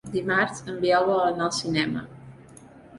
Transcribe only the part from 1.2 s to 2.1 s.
anar al cinema.